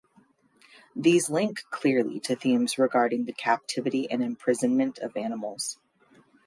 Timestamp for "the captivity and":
3.25-4.23